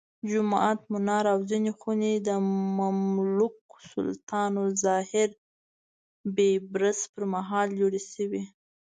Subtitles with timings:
[0.29, 2.29] جومات، منار او ځینې خونې د
[2.91, 3.57] مملوک
[3.91, 5.29] سلطان الظاهر
[6.35, 8.41] بیبرس پرمهال جوړې شوې.